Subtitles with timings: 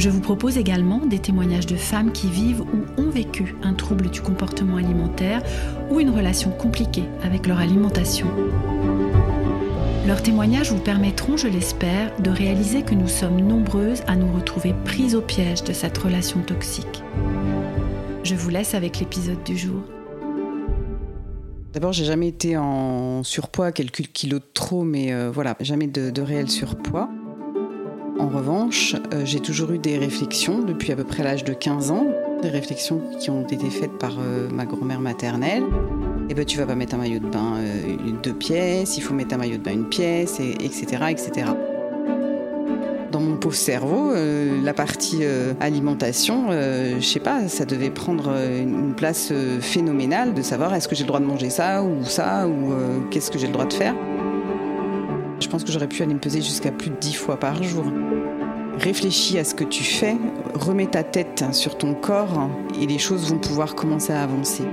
[0.00, 4.08] Je vous propose également des témoignages de femmes qui vivent ou ont vécu un trouble
[4.08, 5.42] du comportement alimentaire
[5.90, 8.26] ou une relation compliquée avec leur alimentation.
[10.06, 14.74] Leurs témoignages vous permettront, je l'espère, de réaliser que nous sommes nombreuses à nous retrouver
[14.86, 17.02] prises au piège de cette relation toxique.
[18.24, 19.82] Je vous laisse avec l'épisode du jour.
[21.74, 26.08] D'abord, j'ai jamais été en surpoids, quelques kilos de trop, mais euh, voilà, jamais de,
[26.08, 27.10] de réel surpoids.
[28.20, 31.90] En revanche, euh, j'ai toujours eu des réflexions depuis à peu près l'âge de 15
[31.90, 32.06] ans,
[32.42, 35.62] des réflexions qui ont été faites par euh, ma grand-mère maternelle.
[36.28, 39.14] Eh ben, tu vas pas mettre un maillot de bain euh, deux pièces, il faut
[39.14, 41.46] mettre un maillot de bain une pièce, et, etc., etc.
[43.10, 44.12] Dans mon pauvre cerveau,
[44.62, 45.24] la partie
[45.58, 51.02] alimentation, je sais pas, ça devait prendre une place phénoménale de savoir est-ce que j'ai
[51.02, 52.72] le droit de manger ça ou ça ou
[53.10, 53.96] qu'est-ce que j'ai le droit de faire?
[55.40, 57.84] Je pense que j'aurais pu aller me peser jusqu'à plus de 10 fois par jour.
[58.78, 60.16] Réfléchis à ce que tu fais,
[60.54, 64.64] remets ta tête sur ton corps et les choses vont pouvoir commencer à avancer.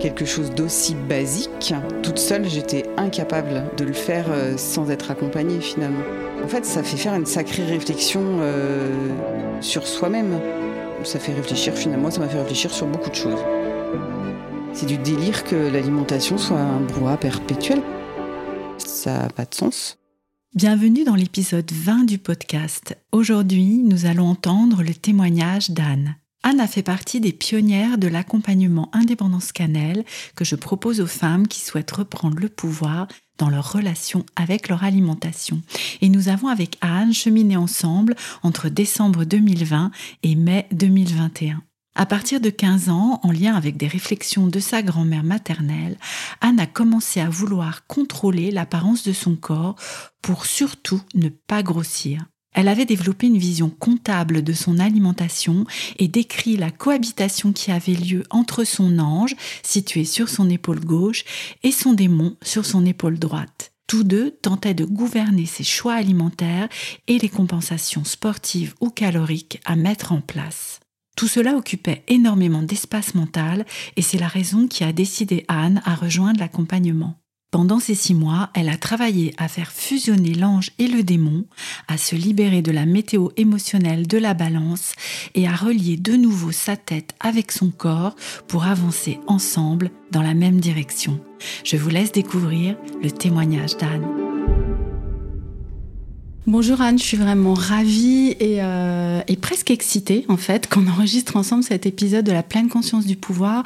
[0.00, 5.60] Quelque chose d'aussi basique, toute seule, j'étais incapable de le faire euh, sans être accompagnée
[5.60, 6.02] finalement.
[6.44, 8.92] En fait, ça fait faire une sacrée réflexion euh,
[9.60, 10.38] sur soi-même.
[11.02, 13.40] Ça fait réfléchir finalement, ça m'a fait réfléchir sur beaucoup de choses.
[14.72, 17.80] C'est du délire que l'alimentation soit un brouhaha perpétuel
[19.04, 19.98] pas de sens.
[20.54, 22.96] Bienvenue dans l'épisode 20 du podcast.
[23.12, 26.16] Aujourd'hui, nous allons entendre le témoignage d'Anne.
[26.42, 30.04] Anne a fait partie des pionnières de l'accompagnement Indépendance Cannelle
[30.36, 34.84] que je propose aux femmes qui souhaitent reprendre le pouvoir dans leur relation avec leur
[34.84, 35.60] alimentation.
[36.00, 39.90] Et nous avons avec Anne cheminé ensemble entre décembre 2020
[40.22, 41.62] et mai 2021.
[41.96, 45.96] À partir de 15 ans, en lien avec des réflexions de sa grand-mère maternelle,
[46.40, 49.76] Anne a commencé à vouloir contrôler l'apparence de son corps
[50.20, 52.24] pour surtout ne pas grossir.
[52.52, 55.66] Elle avait développé une vision comptable de son alimentation
[55.98, 61.24] et décrit la cohabitation qui avait lieu entre son ange, situé sur son épaule gauche,
[61.62, 63.72] et son démon sur son épaule droite.
[63.86, 66.68] Tous deux tentaient de gouverner ses choix alimentaires
[67.06, 70.80] et les compensations sportives ou caloriques à mettre en place.
[71.16, 73.64] Tout cela occupait énormément d'espace mental
[73.96, 77.16] et c'est la raison qui a décidé Anne à rejoindre l'accompagnement.
[77.54, 81.44] Pendant ces six mois, elle a travaillé à faire fusionner l'ange et le démon,
[81.86, 84.94] à se libérer de la météo émotionnelle de la balance
[85.36, 88.16] et à relier de nouveau sa tête avec son corps
[88.48, 91.20] pour avancer ensemble dans la même direction.
[91.62, 94.23] Je vous laisse découvrir le témoignage d'Anne.
[96.46, 101.36] Bonjour Anne, je suis vraiment ravie et, euh, et, presque excitée en fait qu'on enregistre
[101.38, 103.64] ensemble cet épisode de la pleine conscience du pouvoir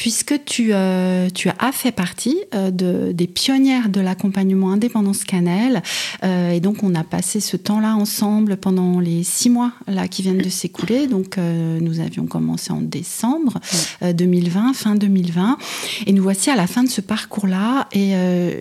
[0.00, 5.82] puisque tu, euh, tu as fait partie euh, de, des pionnières de l'accompagnement Indépendance Cannelle
[6.24, 10.22] euh, et donc on a passé ce temps-là ensemble pendant les six mois là qui
[10.22, 11.06] viennent de s'écouler.
[11.06, 13.60] Donc euh, nous avions commencé en décembre
[14.02, 15.58] 2020, fin 2020
[16.06, 18.12] et nous voici à la fin de ce parcours-là et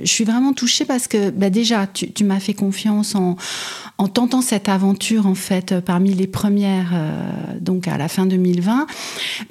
[0.03, 3.37] je suis vraiment touchée parce que bah, déjà tu, tu m'as fait confiance en
[3.97, 8.25] en tentant cette aventure en fait euh, parmi les premières euh, donc à la fin
[8.25, 8.87] 2020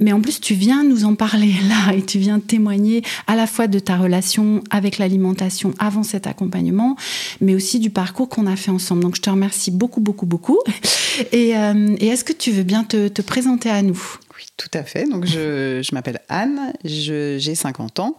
[0.00, 3.47] mais en plus tu viens nous en parler là et tu viens témoigner à la
[3.47, 6.97] fois de ta relation avec l'alimentation avant cet accompagnement
[7.41, 9.03] mais aussi du parcours qu'on a fait ensemble.
[9.03, 10.58] Donc je te remercie beaucoup beaucoup beaucoup.
[11.32, 14.19] Et, euh, est-ce que tu veux bien te, te présenter à nous?
[14.58, 15.08] Tout à fait.
[15.08, 18.16] Donc, je, je m'appelle Anne, j'ai 50 ans,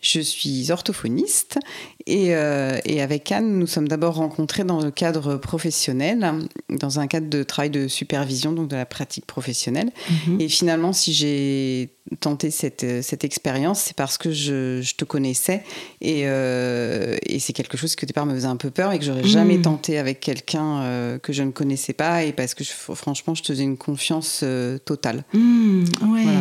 [0.00, 1.60] je suis orthophoniste
[2.06, 6.26] et, euh, et, avec Anne, nous sommes d'abord rencontrés dans le cadre professionnel,
[6.68, 9.90] dans un cadre de travail de supervision, donc de la pratique professionnelle.
[9.92, 10.42] Mm -hmm.
[10.42, 11.90] Et finalement, si j'ai
[12.20, 15.62] tenté cette, cette expérience, c'est parce que je, je, te connaissais
[16.00, 18.98] et, euh, et c'est quelque chose qui au départ me faisait un peu peur et
[18.98, 19.26] que j'aurais mmh.
[19.26, 23.34] jamais tenté avec quelqu'un euh, que je ne connaissais pas et parce que je, franchement,
[23.34, 25.24] je te faisais une confiance euh, totale.
[25.32, 26.22] Mmh, ouais.
[26.24, 26.40] Voilà.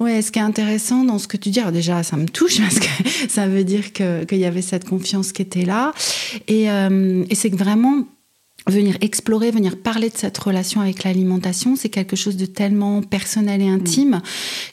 [0.00, 2.60] ouais, ce qui est intéressant dans ce que tu dis, alors déjà, ça me touche
[2.62, 5.92] parce que ça veut dire qu'il y avait cette confiance qui était là
[6.48, 8.06] et, euh, et c'est que vraiment
[8.66, 13.60] venir explorer, venir parler de cette relation avec l'alimentation, c'est quelque chose de tellement personnel
[13.60, 14.22] et intime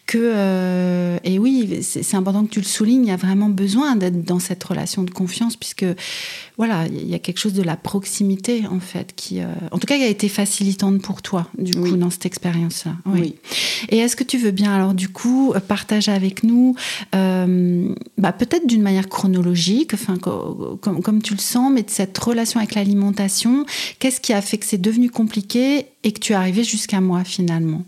[0.06, 3.96] que, euh, et oui, c'est important que tu le soulignes, il y a vraiment besoin
[3.96, 5.86] d'être dans cette relation de confiance, puisque
[6.58, 9.88] voilà, il y a quelque chose de la proximité, en fait, qui, euh, en tout
[9.88, 12.96] cas, qui a été facilitante pour toi, du coup, dans cette expérience-là.
[13.06, 13.36] Oui.
[13.90, 16.76] Et est-ce que tu veux bien, alors, du coup, partager avec nous,
[17.16, 22.18] euh, bah, peut-être d'une manière chronologique, enfin, comme, comme tu le sens, mais de cette
[22.18, 23.66] relation avec l'alimentation,
[24.00, 27.24] qu'est-ce qui a fait que c'est devenu compliqué et que tu es arrivé jusqu'à moi,
[27.24, 27.84] finalement?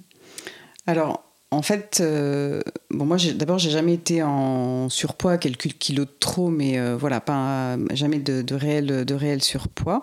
[0.87, 2.61] Alors, en fait, euh,
[2.91, 7.19] bon, moi, d'abord, j'ai jamais été en surpoids, quelques kilos de trop, mais euh, voilà,
[7.19, 10.01] pas jamais de, réel, de réel surpoids.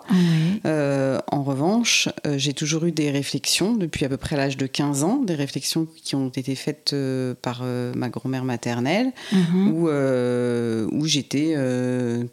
[0.67, 5.03] Euh, en revanche, j'ai toujours eu des réflexions depuis à peu près l'âge de 15
[5.03, 6.95] ans, des réflexions qui ont été faites
[7.41, 7.63] par
[7.95, 9.71] ma grand-mère maternelle, mhm.
[9.71, 11.55] où, où j'étais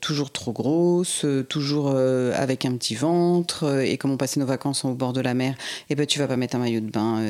[0.03, 4.93] toujours trop grosse, toujours avec un petit ventre, et comme on passait nos vacances au
[4.93, 5.55] bord de la mer,
[5.89, 7.23] et eh ben, tu vas pas mettre un maillot de bain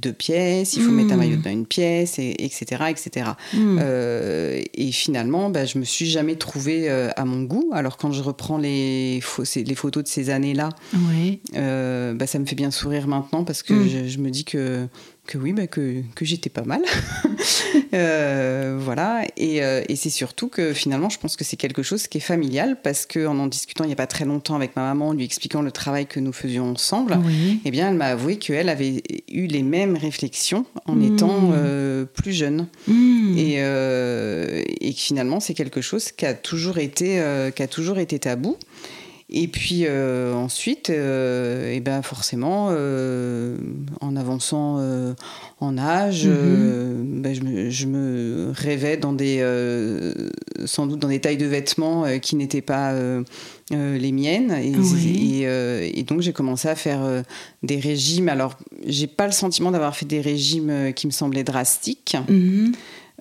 [0.00, 2.84] deux pièces, il faut mettre un maillot dans une pièce, et, etc.
[2.88, 3.30] etc.
[3.52, 3.78] Hmm.
[3.80, 7.70] Euh, et finalement, bah, je me suis jamais trouvée euh, à mon goût.
[7.72, 9.20] Alors quand je reprends les,
[9.56, 10.70] les photos de ces années-là,
[11.56, 14.08] euh, bah, ça me fait bien sourire maintenant parce que hmm.
[14.08, 14.86] je, me dis que
[15.26, 16.82] que oui, bah, que, que j'étais pas mal.
[17.92, 19.22] Euh, voilà.
[19.36, 22.20] Et, euh, et c'est surtout que finalement, je pense que c'est quelque chose qui est
[22.20, 25.24] familial parce qu'en en discutant il n'y a pas très longtemps avec ma maman, lui
[25.24, 27.16] expliquant le travail que nous faisions ensemble,
[27.64, 31.14] eh bien, elle m'a avoué qu'elle avait eu les mêmes réflexions en mmh.
[31.14, 32.66] étant euh, plus jeune.
[32.88, 33.38] Mmh.
[33.38, 37.22] Et, et que finalement, c'est quelque chose qui a toujours été,
[37.54, 38.56] qui a toujours été tabou.
[39.36, 43.56] Et puis euh, ensuite, et euh, eh ben forcément, euh,
[44.00, 44.80] en avançant
[45.58, 47.20] en âge, mhm.
[47.20, 47.34] ben
[47.68, 49.44] je, me, rêvais dans des,
[50.66, 52.94] sans doute dans des tailles de vêtements qui n'étaient pas
[53.72, 54.52] les miennes.
[54.52, 57.24] Et, donc j'ai commencé à faire
[57.64, 58.28] des régimes.
[58.28, 62.16] Alors, j'ai pas le sentiment d'avoir fait des régimes qui me semblaient drastiques.
[62.28, 62.72] Mhm.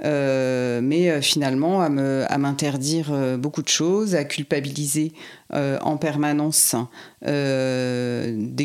[0.04, 5.12] Euh, mais euh, finalement à, m'interdire euh, beaucoup de choses, à culpabiliser
[5.82, 6.76] en permanence
[7.22, 7.28] dès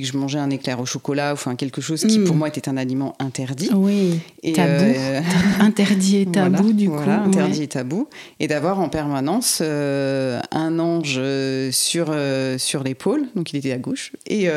[0.00, 2.38] que je mangeais un éclair au chocolat, enfin quelque chose qui pour mm.
[2.38, 3.68] moi était un aliment interdit.
[3.74, 4.94] Oui, et, tabou.
[5.60, 6.96] interdit et tabou du coup.
[6.96, 8.08] interdit et tabou.
[8.40, 11.20] Et d'avoir en permanence un ange
[11.72, 12.16] sur,
[12.56, 14.48] sur l'épaule, donc il était à gauche, et,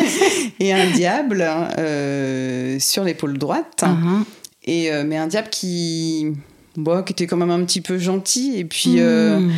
[0.60, 3.82] et un diable hein, sur l'épaule droite.
[3.82, 4.24] Uh-huh.
[4.64, 6.28] Et, euh, mais un diable qui,
[6.76, 9.00] bon, qui était quand même un petit peu gentil et puis.
[9.00, 9.52] Euh, hmm.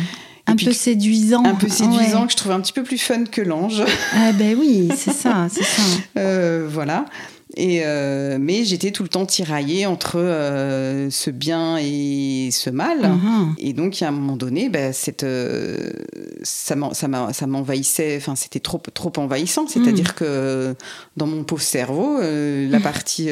[0.47, 1.43] un peu séduisant.
[1.45, 3.83] Un peu séduisant, que je trouvais un petit peu plus fun que l'ange.
[4.15, 5.81] Ah ben oui, c'est ça, c'est ça.
[6.17, 7.05] Euh, voilà.
[7.57, 12.99] Et euh, mais j'étais tout le temps tiraillée entre euh, ce bien et ce mal.
[12.99, 13.53] Uh-huh.
[13.59, 15.91] Et donc, à un moment donné, bah, cette, euh,
[16.43, 19.67] ça m'envahissait, enfin, c'était trop, trop envahissant.
[19.67, 20.19] C'est-à-dire mm.
[20.19, 20.75] que
[21.15, 22.81] dans mon pauvre cerveau, la mm.
[22.81, 23.29] partie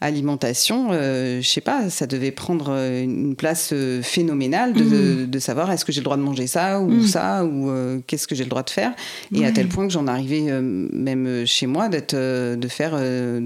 [0.00, 5.40] alimentation, je sais pas, ça devait prendre une place phénoménale de, mm.
[5.40, 7.70] savoir est-ce que j'ai le droit de manger ça ou ça ou
[8.06, 8.92] qu'est-ce que j'ai le droit de faire?
[9.34, 12.96] Et à tel point que j'en arrivais même chez moi d'être, de faire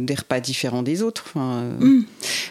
[0.04, 1.32] des repas différents des autres.
[1.36, 1.78] Euh.
[1.80, 2.04] Mmh.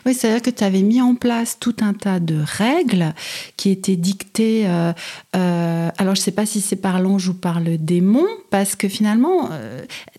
[0.06, 3.14] Oui, c'est-à-dire que tu avais mis en place tout un tas de règles
[3.58, 4.68] qui étaient dictées.
[4.68, 4.94] Euh,
[5.36, 8.76] euh, alors, je ne sais pas si c'est par l'ange ou par le démon, parce
[8.76, 9.50] que finalement,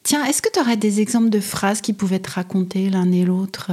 [0.02, 3.25] tiens, est-ce que tu aurais des exemples de phrases qui pouvaient te raconter l'un et
[3.25, 3.70] l'autre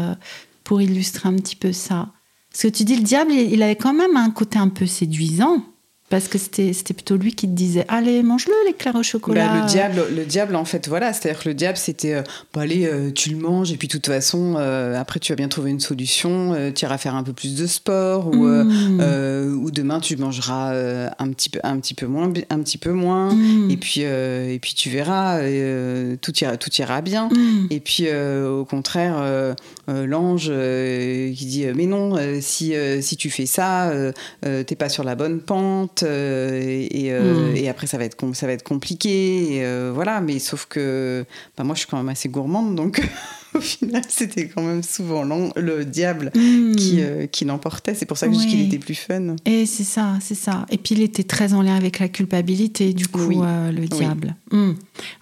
[0.63, 2.09] pour illustrer un petit peu ça?
[2.51, 5.63] Parce que tu dis, le diable, il avait quand même un côté un peu séduisant.
[6.11, 9.47] Parce que c'était plutôt lui qui te disait Allez, mange-le, l'éclair au chocolat.
[9.47, 11.13] Bah, le, diable, le diable, en fait, voilà.
[11.13, 12.21] C'est-à-dire que le diable, c'était euh,
[12.53, 15.38] bah, Allez, euh, tu le manges, et puis de toute façon, euh, après, tu vas
[15.38, 16.53] bien trouver une solution.
[16.75, 19.63] tu iras faire un peu plus de sport, ou, mmh.
[19.63, 20.74] ou demain, tu mangeras
[21.17, 23.33] un, petit peu, un, petit peu moins, un petit peu moins.
[23.33, 23.71] Mmh.
[23.71, 25.39] Et, puis, et puis, tu verras,
[26.19, 27.29] tout, ira, tout ira bien.
[27.29, 27.67] Mmh.
[27.69, 29.55] Et puis, au contraire,
[29.88, 33.93] l'ange qui dit Mais non, si, si tu fais ça,
[34.41, 36.00] t'es pas sur la bonne pente.
[36.03, 37.55] Euh, euh, hmm.
[37.55, 41.25] et, après ça va être ça va être compliqué euh, voilà mais sauf que
[41.58, 43.01] bah, moi je suis quand même assez gourmande donc
[43.55, 45.24] au final, c'était quand même souvent
[45.55, 46.75] le diable hmm.
[46.75, 47.93] qui, euh, qui l'emportait.
[47.96, 49.36] C'est pour ça que je dis qu'il était plus fun.
[49.46, 50.65] Et c'est ça, c'est ça.
[50.70, 54.36] Et puis il était très en lien avec la culpabilité, du coup, euh, le diable.
[54.51, 54.75] Oui, hmm.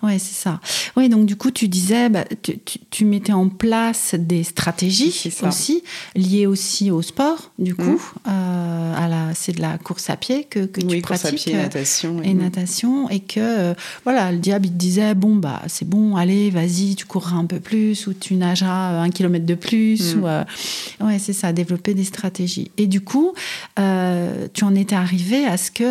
[0.03, 0.59] ouais, c'est ça.
[0.95, 2.59] Oui, donc du coup, tu disais, bah, tu,
[2.89, 5.83] tu, mettais en place des stratégies aussi,
[6.15, 7.83] liées aussi au sport, du coup.
[7.83, 8.29] Hmm.
[8.29, 11.25] Euh, à la, c'est de la course à pied que, que tu pratiques.
[11.25, 12.21] à pied et natation.
[12.23, 13.09] Et, natation.
[13.09, 17.05] Et que, voilà, le diable, il te disait, bon, bah, c'est bon, allez, vas-y, tu
[17.05, 20.15] courras un peu plus, ou tu nageras un kilomètre de plus.
[20.15, 20.23] Mm.
[20.23, 22.71] Ou, ouais, c'est ça, développer des stratégies.
[22.77, 23.33] Et du coup,
[23.75, 25.85] tu en étais arrivé à ce qu'il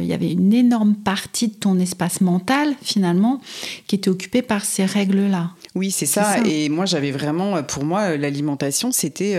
[0.00, 3.40] il y avait une énorme partie de ton espace mental, finalement,
[3.86, 5.50] qui était occupée par ces règles-là.
[5.74, 6.38] Oui, c'est ça.
[6.44, 9.38] Et moi, j'avais vraiment, pour moi, l'alimentation, c'était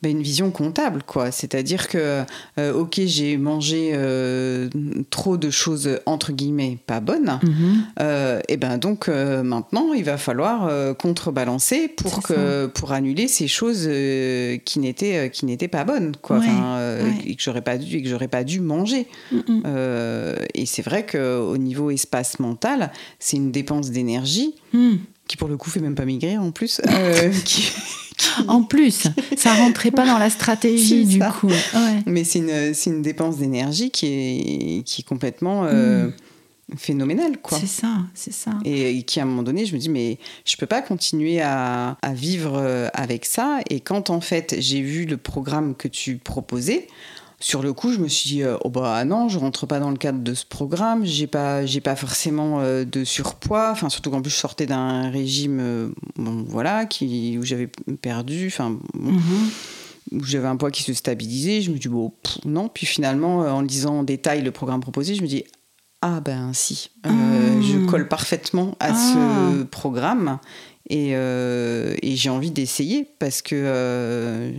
[0.00, 1.32] ben, une vision comptable, quoi.
[1.32, 2.22] C'est-à-dire que,
[2.56, 4.68] euh, ok, j'ai mangé euh,
[5.10, 7.84] trop de choses entre guillemets pas bonnes, mhm.
[8.00, 13.88] euh, et ben donc maintenant il va falloir contrebalancer pour que pour annuler ces choses
[14.64, 16.40] qui n'étaient qui n'étaient pas bonnes, quoi.
[17.26, 19.08] Et que j'aurais pas dû et que j'aurais pas dû manger.
[19.32, 24.54] et c'est vrai que au niveau espace mental, c'est une dépense d'énergie.
[24.72, 24.96] Mm.
[25.28, 26.80] Qui pour le coup fait même pas maigrir en plus,
[27.44, 27.70] qui,
[28.48, 29.06] en plus,
[29.36, 31.50] ça rentrait pas dans la stratégie du coup.
[32.06, 36.76] Mais c'est une, une, dépense d'énergie qui est, qui est complètement euh, hmm.
[36.76, 37.36] phénoménale.
[37.50, 38.52] C'est ça, c'est ça.
[38.64, 41.96] Et, qui à un moment donné, je me dis, mais je peux pas continuer à,
[42.02, 43.60] à vivre euh, avec ça.
[43.70, 46.88] Et quand en fait j'ai vu le programme que tu proposais,
[47.40, 49.90] sur le coup, je me suis dit, euh, oh bah non, je rentre pas dans
[49.90, 54.10] le cadre de ce programme, j'ai pas, j'ai pas forcément euh, de surpoids, enfin surtout
[54.10, 57.70] qu'en plus je sortais d'un régime, euh, bon voilà, qui, où j'avais
[58.02, 59.20] perdu, enfin mhm.
[60.12, 62.12] où j'avais un poids qui se stabilisait, je me dis bon
[62.44, 65.44] non, puis finalement en lisant en détail le programme proposé, je me dis
[66.02, 67.10] ah ben si, ah.
[67.60, 69.64] je colle parfaitement à ce ah.
[69.70, 70.38] programme.
[70.90, 74.52] Et, et j'ai envie d'essayer parce que euh,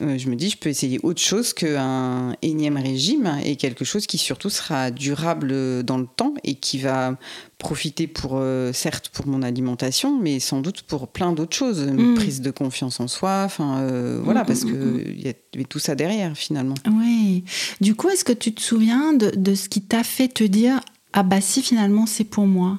[0.00, 4.18] je me dis, je peux essayer autre chose qu'un énième régime et quelque chose qui
[4.18, 7.16] surtout sera durable dans le temps et qui va
[7.58, 12.12] profiter pour, euh, certes, pour mon alimentation, mais sans doute pour plein d'autres choses, une
[12.12, 12.14] mm.
[12.14, 15.78] prise de confiance en soi, enfin euh, voilà, mm, parce mm, qu'il y avait tout
[15.78, 16.74] ça derrière finalement.
[16.90, 17.44] Oui.
[17.80, 20.80] Du coup, est-ce que tu te souviens de, de ce qui t'a fait te dire,
[21.12, 22.78] ah bah si finalement c'est pour moi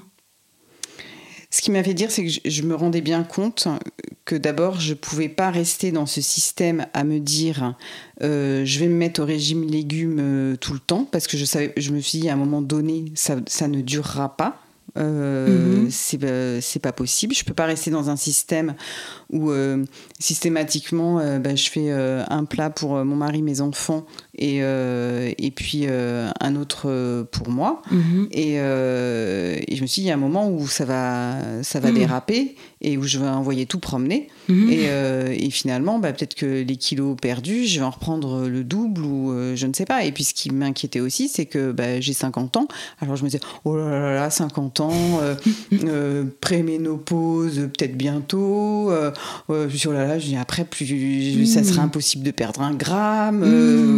[1.52, 3.68] ce qui m'a fait dire, c'est que je me rendais bien compte
[4.24, 7.76] que d'abord, je ne pouvais pas rester dans ce système à me dire
[8.24, 11.44] euh, je vais me mettre au régime légumes euh, tout le temps, parce que je,
[11.44, 14.62] savais, je me suis dit à un moment donné, ça, ça ne durera pas.
[14.98, 15.90] Euh, mhm.
[15.90, 17.34] c'est pas possible.
[17.34, 18.76] Je peux pas rester dans un système
[19.30, 19.52] où
[20.20, 24.06] systématiquement bah, je fais un plat pour mon mari, mes enfants
[24.42, 27.82] et, et puis un autre pour moi.
[27.92, 28.28] Mhm.
[28.32, 31.80] Et, et, je me suis dit, il y a un moment où ça va, ça
[31.80, 31.98] va mhm.
[31.98, 34.28] déraper et où je vais envoyer tout promener.
[34.50, 34.70] Mhm.
[34.72, 39.02] Euh, et, finalement, bah, peut-être que les kilos perdus, je vais en reprendre le double
[39.04, 40.04] ou euh, je ne sais pas.
[40.04, 42.68] Et puis ce qui m'inquiétait aussi, c'est que bah, j'ai 50 ans.
[43.00, 44.92] Alors je me disais, oh là là, là 50 ans,
[45.84, 48.92] euh, pré-ménopause, peut-être bientôt.
[49.70, 53.44] sur là là, je dis après, plus, ça serait impossible de perdre un gramme.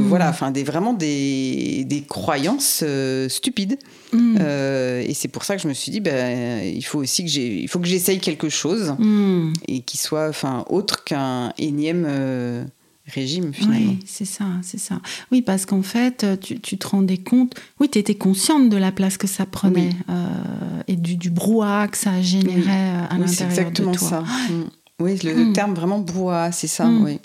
[0.07, 2.83] Voilà, enfin, des, vraiment des, des croyances
[3.27, 3.77] stupides.
[4.11, 4.37] Mhm.
[4.37, 7.61] et c'est pour ça que je me suis dit, bah, il faut aussi que j'ai,
[7.61, 9.53] il faut que j'essaye quelque chose Hmm.
[9.67, 12.63] et qui soit enfin autre qu'un énième euh,
[13.07, 13.91] régime finalement.
[13.91, 15.01] Oui, c'est ça, c'est ça.
[15.31, 18.91] Oui, parce qu'en fait, tu, tu, te rendais compte, oui, tu étais consciente de la
[18.91, 23.71] place que ça prenait euh, et du, du, brouhaha que ça générait euh, à l'intérieur
[23.71, 23.91] de toi.
[23.91, 24.21] exactement ça.
[24.21, 24.63] Hmm.
[24.99, 27.19] Oui, le, terme vraiment brouhaha, c'est ça, oui.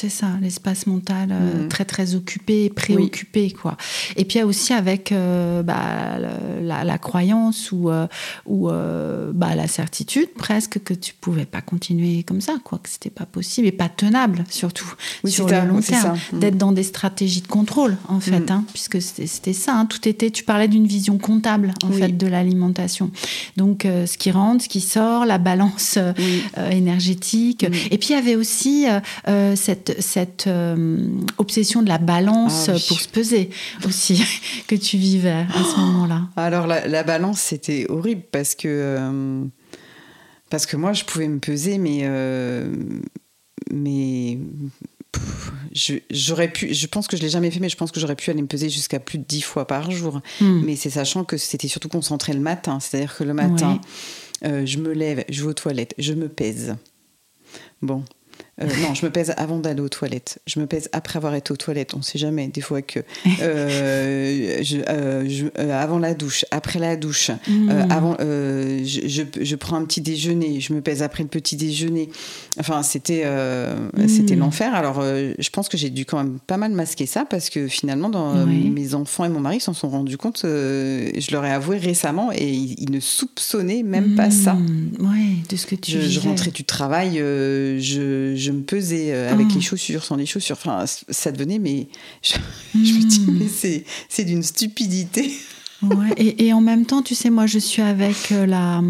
[0.00, 1.68] C'est ça, l'espace mental euh, mm.
[1.68, 3.76] très très occupé, préoccupé quoi.
[4.14, 6.18] Et puis aussi avec euh, bah,
[6.60, 8.06] la, croyance ou, euh,
[8.46, 13.10] ou bah, la certitude presque que tu pouvais pas continuer comme ça, quoi, que c'était
[13.10, 16.38] pas possible et pas tenable surtout sur le long terme, mm.
[16.38, 18.52] d'être dans des stratégies de contrôle en fait, mm.
[18.52, 19.74] hein, puisque c'était ça.
[19.74, 19.86] Hein.
[19.86, 23.10] tout était, tu parlais d'une vision comptable en fait de l'alimentation.
[23.56, 25.98] Donc ce qui rentre, ce qui sort, la balance
[26.70, 27.66] énergétique.
[27.90, 28.86] Et puis il y avait aussi
[29.56, 33.50] cette cette, euh, obsession de la balance ah pour se peser
[33.84, 34.22] aussi
[34.66, 39.44] que tu vivais à ce moment-là Alors la, balance, c'était horrible parce que, euh,
[40.50, 42.00] parce que moi, je pouvais me peser, mais...
[42.02, 42.72] Euh,
[43.70, 44.38] mais
[46.10, 48.30] j'aurais pu, je pense que je l'ai jamais fait, mais je pense que j'aurais pu
[48.30, 50.20] aller me peser jusqu'à plus de 10 fois par jour.
[50.40, 50.62] Hmm.
[50.64, 52.78] Mais c'est sachant que c'était surtout concentré le matin.
[52.80, 53.80] C'est-à-dire que le matin,
[54.42, 56.76] je me lève, je vais aux toilettes, je me pèse.
[57.82, 58.04] Bon,
[58.60, 60.40] euh, non, je me pèse avant d'aller aux toilettes.
[60.46, 61.94] Je me pèse après avoir été aux toilettes.
[61.94, 62.48] On ne sait jamais.
[62.48, 63.00] Des fois que
[63.40, 67.70] euh, euh, avant la douche, après la douche, hmm.
[67.90, 70.60] avant, je, prends un petit déjeuner.
[70.60, 72.10] Je me pèse après le petit déjeuner.
[72.58, 73.24] Enfin, c'était
[74.08, 74.40] c'était hmm.
[74.40, 74.74] l'enfer.
[74.74, 78.08] Alors, je pense que j'ai dû quand même pas mal masquer ça parce que finalement,
[78.08, 80.40] dans, mes enfants et mon mari s'en sont rendus compte.
[80.44, 84.54] je leur ai avoué récemment et ils, ne soupçonnaient même pas ça.
[84.54, 84.90] Hmm.
[85.00, 85.92] Ouais, de ce que tu.
[85.92, 87.18] Je, je rentrais du travail.
[87.18, 89.60] je je me pesais euh, avec les ah.
[89.60, 90.56] chaussures, sans les chaussures.
[90.58, 91.88] Enfin, ça devenait, mais
[92.22, 92.34] je,
[92.78, 93.38] me dis, hmm.
[93.38, 95.32] mais c'est d'une stupidité.
[95.82, 98.82] Ouais, et, et, en même temps, tu sais, moi, je suis avec euh, la.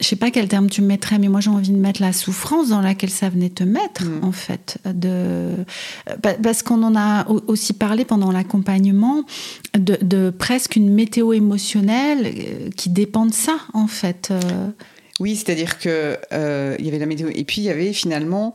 [0.00, 2.70] je sais pas quel terme tu mettrais, mais moi j'ai envie de mettre la souffrance
[2.70, 4.24] dans laquelle ça venait te mettre, Mm.
[4.24, 4.78] en fait.
[4.86, 5.50] De,
[6.22, 9.22] pa- parce qu'on en a au- aussi parlé pendant l'accompagnement
[9.78, 14.32] de, de presque une météo émotionnelle euh, qui dépend de ça, en fait.
[15.20, 18.54] Oui, c'est-à-dire que euh, il y avait la météo et puis il y avait finalement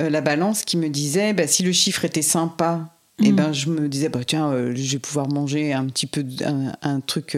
[0.00, 2.90] euh, la balance qui me disait bah, si le chiffre était sympa,
[3.22, 3.36] et Mm.
[3.36, 6.72] ben je me disais bah tiens euh, je vais pouvoir manger un petit peu un,
[6.82, 7.36] un truc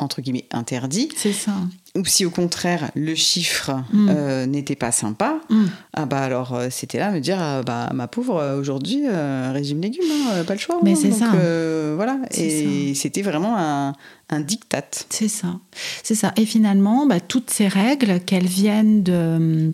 [0.00, 1.08] entre guillemets interdit.
[1.16, 1.52] c'est ça.
[1.96, 4.08] Ou si au contraire le chiffre Mm.
[4.10, 5.64] euh, n'était pas sympa, Mm.
[5.94, 9.52] ah bah alors euh, c'était là me dire ah, bah ma pauvre euh, aujourd'hui euh,
[9.52, 10.80] régime légumes hein, euh, pas le choix.
[10.82, 10.98] Mais hein.
[11.00, 11.32] c'est ça.
[11.34, 13.92] euh, voilà et c'était vraiment un,
[14.30, 14.82] un diktat.
[15.10, 15.60] C'est ça,
[16.02, 16.32] c'est ça.
[16.36, 19.72] Et finalement, bah, toutes ces règles, qu'elles viennent de,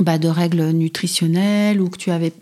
[0.00, 2.32] bah, de règles nutritionnelles ou que tu avais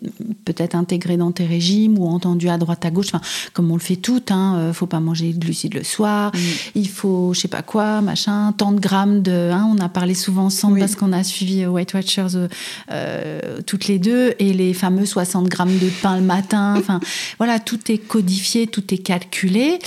[0.45, 3.21] peut-être intégrées dans tes régimes ou entendues à droite à gauche, enfin,
[3.52, 6.30] comme on le fait toutes, hein, euh, faut pas manger de glucides le soir,
[6.75, 9.50] il faut je sais pas quoi, machin, tant de grammes de.
[9.52, 10.80] hein, on a parlé souvent ensemble Oui.
[10.80, 12.49] parce qu'on a suivi euh, Weight Watchers euh,
[12.92, 16.75] euh, toutes les deux et les fameux 60 grammes de pain le matin.
[16.80, 17.00] Enfin,
[17.38, 19.78] voilà, tout est codifié, tout est calculé.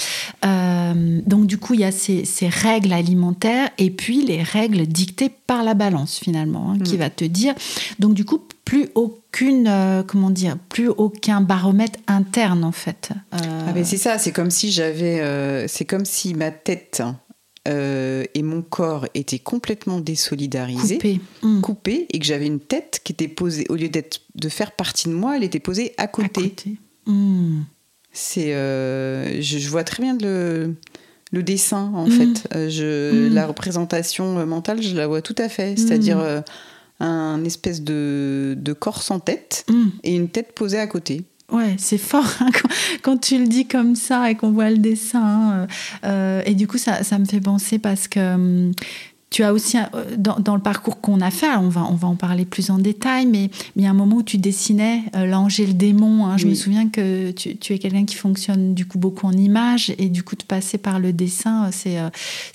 [0.45, 4.85] Euh, donc, du coup, il y a ces, ces règles alimentaires et puis les règles
[4.87, 6.99] dictées par la balance, finalement, hein, qui Mm.
[6.99, 7.52] va te dire.
[7.99, 13.09] Donc, du coup, plus aucune, euh, comment dire, plus aucun baromètre interne, en fait.
[13.33, 17.01] Euh, Ah ben c'est ça, c'est comme si j'avais, euh, c'est comme si ma tête
[17.65, 21.19] et mon corps étaient complètement désolidarisés, coupé.
[21.43, 21.61] Mm.
[21.61, 25.07] coupés, et que j'avais une tête qui était posée au lieu d'être de faire partie
[25.07, 26.49] de moi, elle était posée à À côté.
[26.49, 26.75] côté.
[27.05, 27.61] Mm.
[28.11, 30.75] C'est, je, je vois très bien le
[31.31, 32.11] le dessin en Mm.
[32.11, 32.47] fait.
[32.55, 33.27] Euh, je.
[33.33, 35.77] La représentation mentale, je la vois tout à fait.
[35.79, 36.41] C'est-à-dire euh,
[36.99, 39.87] un espèce de, de corps sans tête Mm.
[40.03, 41.23] et une tête posée à côté.
[41.51, 42.69] Ouais, c'est fort hein, quand,
[43.03, 45.21] quand tu le dis comme ça et qu'on voit le dessin.
[45.21, 45.67] hein,
[46.05, 48.71] euh, et du coup, ça, ça me fait penser parce que hum,
[49.33, 52.07] tu as aussi, euh, dans, dans le parcours qu'on a fait, on va, on va
[52.07, 55.25] en parler plus en détail, mais il y a un moment où tu dessinais euh,
[55.25, 56.27] l'ange et le démon.
[56.27, 56.37] hein.
[56.37, 59.91] Je me souviens que tu, tu es quelqu'un qui fonctionne du coup beaucoup en images
[59.97, 62.09] et du coup de passer par le dessin, euh, c'est euh,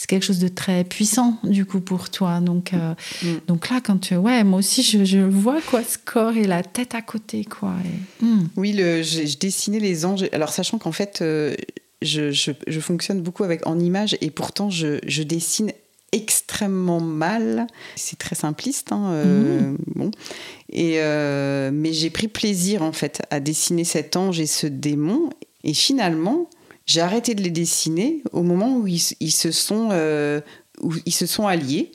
[0.06, 2.40] quelque chose de très puissant du coup pour toi.
[2.40, 3.26] Donc, euh, Mm.
[3.48, 4.14] donc là, quand tu...
[4.16, 7.74] Ouais, moi aussi, je, je vois quoi, ce corps et la tête à côté, quoi.
[7.84, 8.48] Et- hum.
[8.56, 10.24] Oui, le, je, je dessinais les anges.
[10.32, 11.18] Alors, sachant qu'en fait,
[12.02, 15.72] je, je- je fonctionne beaucoup avec, en images et pourtant, je, je dessine
[16.12, 17.66] extrêmement mal.
[17.96, 18.92] C'est très simpliste.
[18.92, 20.10] hein, euh, bon.
[20.72, 25.30] et, euh, mais j'ai pris plaisir, en fait, à dessiner cet ange et ce démon.
[25.64, 26.48] Et finalement,
[26.86, 30.40] j'ai arrêté de les dessiner au moment où ils, ils se, sont, euh,
[30.80, 31.92] où ils se sont alliés.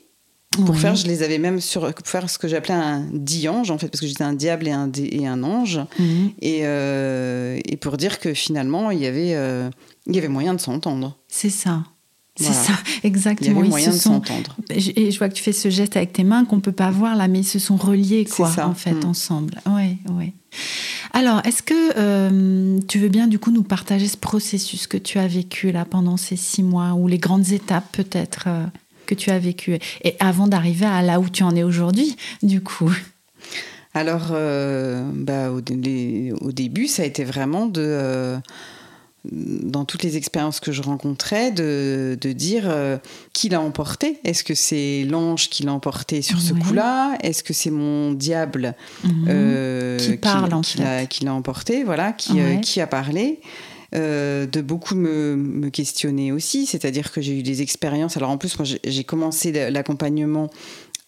[0.52, 0.78] Pour Oui.
[0.80, 3.88] faire, je les avais même sur pour faire ce que j'appelais un diange en fait,
[3.88, 5.80] parce que j'étais un diable et un, et un ange.
[5.98, 6.30] Mhm.
[6.42, 9.30] Et, et pour dire que finalement, il y avait,
[10.06, 11.18] il y avait moyen de s'entendre.
[11.26, 11.82] C'est ça.
[12.36, 12.60] C'est Voilà.
[12.62, 13.58] ça, Il y exactement.
[13.60, 14.12] avait Ils moyen se de sont...
[14.14, 14.56] s'entendre.
[14.70, 17.14] Et je vois que tu fais ce geste avec tes mains qu'on peut pas voir
[17.16, 18.66] là, mais ils se sont reliés quoi, ça.
[18.66, 19.04] en fait, Mm.
[19.08, 19.60] ensemble.
[19.66, 20.32] Ouais, ouais.
[21.12, 25.18] Alors, est-ce que euh, tu veux bien du coup nous partager ce processus que tu
[25.18, 28.64] as vécu là pendant ces six mois ou les grandes étapes peut-être euh,
[29.06, 32.60] que tu as vécues et avant d'arriver à là où tu en es aujourd'hui, du
[32.62, 32.92] coup?
[33.94, 38.36] Alors, euh, bah, au, dé- les- au début, ça a été vraiment de,
[39.32, 42.98] dans toutes les expériences que je rencontrais, de, de dire euh,
[43.32, 44.18] qui l'a emporté.
[44.24, 47.16] Est-ce que c'est l'ange qui l'a emporté sur ce coup-là?
[47.22, 49.26] Est-ce que c'est mon diable Mhm.
[49.28, 50.82] euh, Qui parle, en qui fait.
[50.84, 53.40] l'a- qui l'a emporté, voilà, qui, euh, qui a parlé?
[53.94, 58.16] Euh, de beaucoup me, me questionner aussi, c'est-à-dire que j'ai eu des expériences.
[58.16, 60.50] Alors en plus, moi j'ai- j'ai commencé l'accompagnement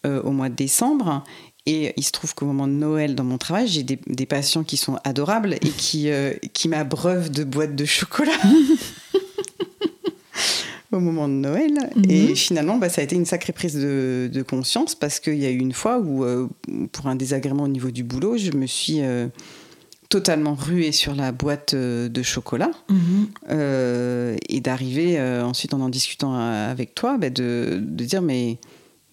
[0.05, 1.23] euh, au mois de décembre
[1.69, 4.63] et il se trouve qu'au moment de Noël, dans mon travail, j'ai des, des patients
[4.63, 8.31] qui sont adorables et qui, euh, qui m'abreuvent de boîtes de chocolat.
[10.93, 11.73] au moment de Noël.
[11.97, 12.05] Mhm.
[12.09, 15.45] Et finalement, bah, ça a été une sacrée prise de, de conscience parce qu'il y
[15.45, 16.47] a eu une fois où, euh,
[16.93, 19.27] pour un désagrément au niveau du boulot, je me suis euh,
[20.07, 23.27] totalement ruée sur la boîte de chocolat Mhm.
[23.49, 28.57] euh, et d'arriver ensuite en en discutant avec toi, bah, de, de dire mais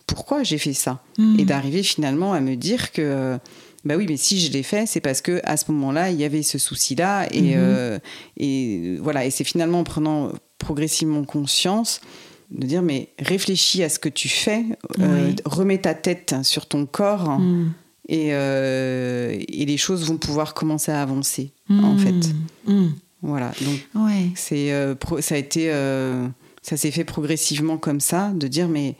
[0.06, 1.40] pourquoi j'ai fait ça Mhm.
[1.40, 3.38] Et d'arriver finalement à me dire que
[3.84, 6.24] bah oui, mais si je l'ai fait, c'est parce que à ce moment-là, il y
[6.24, 7.52] avait ce souci-là et, Mhm.
[7.56, 7.98] euh,
[8.38, 9.26] et voilà.
[9.26, 12.00] Et c'est finalement en prenant progressivement conscience
[12.50, 14.64] de dire mais réfléchis à ce que tu fais,
[15.00, 15.36] euh, Oui.
[15.44, 17.72] remets ta tête sur ton corps Mhm.
[18.08, 22.34] et, euh, et les choses vont pouvoir commencer à avancer en fait.
[23.22, 23.52] Voilà.
[23.62, 24.28] Donc Ouais.
[24.34, 24.70] c'est
[25.20, 25.70] ça a été
[26.62, 28.96] ça s'est fait progressivement comme ça de dire mais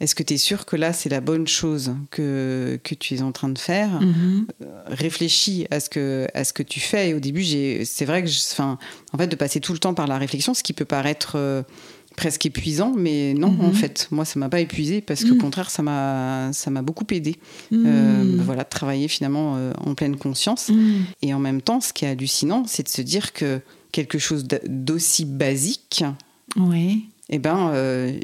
[0.00, 3.22] est-ce que tu es sûr que là c'est la bonne chose que, que tu es
[3.22, 4.00] en train de faire?
[4.00, 4.46] Mhm.
[4.86, 7.44] réfléchis à ce que à ce que tu fais et au début
[7.84, 8.78] c'est vrai que je- en
[9.18, 11.62] fait de passer tout le temps par la réflexion ce qui peut paraître euh,
[12.16, 13.74] presque épuisant, mais non, en Mhm.
[13.74, 15.38] fait, moi, ça m'a pas épuisé parce qu'au Mm.
[15.38, 17.36] contraire, ça m'a, ça m'a beaucoup aidé.
[17.70, 17.84] Mm.
[17.86, 20.68] Euh, voilà, de travailler finalement euh, en pleine conscience.
[20.70, 21.02] Mm.
[21.22, 23.60] Et en même temps, ce qui est hallucinant, c'est de se dire que
[23.92, 26.02] quelque chose d'a- d'aussi basique,
[26.56, 27.04] Oui.
[27.28, 28.18] eh ben, euh,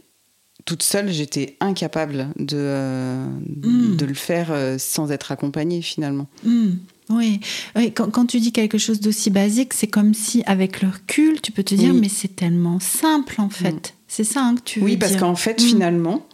[0.65, 3.27] toute seule, j'étais incapable de, euh,
[3.63, 3.97] Mm.
[3.97, 6.27] de le faire euh, sans être accompagnée finalement.
[6.45, 6.71] Mm.
[7.11, 7.41] Oui,
[7.77, 11.41] Oui, quand, quand tu dis quelque chose d'aussi basique, c'est comme si, avec le recul,
[11.43, 12.01] tu peux te dire, Oui.
[12.01, 13.93] mais c'est tellement simple en fait.
[14.09, 15.21] C'est ça hein, que tu veux Oui, parce dire.
[15.21, 16.27] qu'en fait, finalement,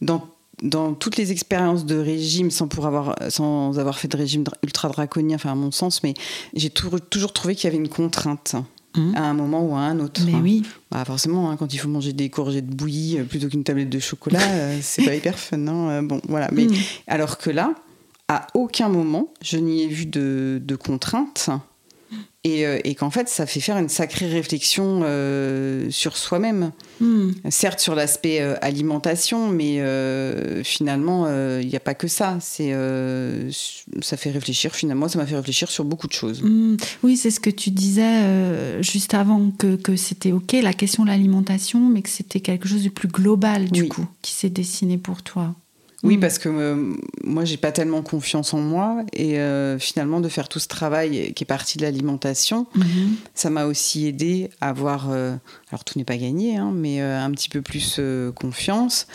[0.00, 0.26] dans,
[0.62, 4.88] dans toutes les expériences de régime, sans, pour avoir, sans avoir fait de régime ultra
[4.88, 6.14] draconien, enfin à mon sens, mais
[6.54, 8.54] j'ai tou- toujours trouvé qu'il y avait une contrainte
[8.96, 9.12] Mm.
[9.14, 10.20] à un moment ou à un autre.
[10.26, 13.62] Mais oui, Bah, forcément, hein, quand il faut manger des courgettes bouillies euh, plutôt qu'une
[13.64, 15.66] tablette de chocolat, euh, c'est pas hyper fun.
[15.66, 16.48] hein, euh, bon, voilà.
[16.52, 16.72] Mais Mm.
[17.08, 17.74] alors que là,
[18.28, 21.50] à aucun moment, je n'y ai vu de, de contrainte.
[22.46, 26.70] Et, euh, et qu'en fait, ça fait faire une sacrée réflexion euh, sur soi-même.
[27.00, 27.30] Mm.
[27.50, 31.26] Certes, sur l'aspect euh, alimentation, mais euh, finalement,
[31.60, 32.38] il n'y a pas que ça.
[32.40, 32.72] C'est,
[34.00, 36.40] ça fait réfléchir, finalement, ça m'a fait réfléchir sur beaucoup de choses.
[36.42, 36.76] Mm.
[37.02, 41.08] Oui, c'est ce que tu disais juste avant, que, que c'était OK, la question de
[41.08, 43.88] l'alimentation, mais que c'était quelque chose de plus global, du Oui.
[43.88, 45.54] coup, qui s'est dessiné pour toi.
[46.06, 46.20] Oui, Mm.
[46.20, 49.02] parce que euh, moi, j'ai pas tellement confiance en moi.
[49.12, 53.16] Et euh, finalement, de faire tout ce travail qui est parti de l'alimentation, Mhm.
[53.34, 55.34] ça m'a aussi aidé à avoir, euh,
[55.70, 58.00] alors tout n'est pas gagné, hein, mais euh, un petit peu plus
[58.34, 59.06] confiance,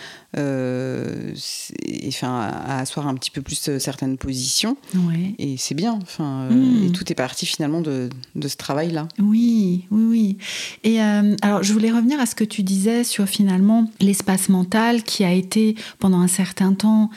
[2.08, 4.78] enfin, à, à asseoir un petit peu plus euh, certaines positions.
[4.96, 5.36] Ouais.
[5.40, 6.00] Et c'est bien.
[6.02, 6.86] Enfin, euh, Mm.
[6.86, 9.08] Et tout est parti finalement de, de ce travail-là.
[9.20, 10.38] Oui, oui, oui.
[10.84, 15.04] Et euh, alors, je voulais revenir à ce que tu disais sur finalement l'espace mental
[15.04, 17.10] qui a été pendant un certain temps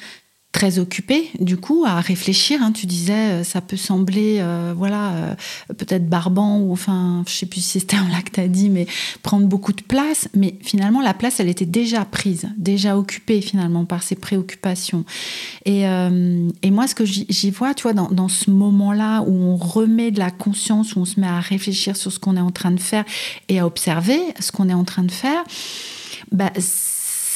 [0.55, 2.63] très occupé, du coup, à réfléchir.
[2.63, 2.71] hein.
[2.71, 5.35] tu disais, euh, ça peut sembler, euh, voilà, euh,
[5.77, 8.71] peut-être barbant ou enfin, je sais plus si c'était un là que tu as dit,
[8.71, 8.87] mais
[9.25, 10.29] prendre beaucoup de place.
[10.33, 15.05] Mais finalement, la place, elle était déjà prise, déjà occupée finalement par ses préoccupations.
[15.65, 19.33] Et, et moi, ce que j'y j'y vois, tu vois, dans, dans ce moment-là où
[19.33, 22.41] on remet de la conscience, où on se met à réfléchir sur ce qu'on est
[22.41, 23.05] en train de faire
[23.49, 25.43] et à observer ce qu'on est en train de faire,
[26.31, 26.53] bah,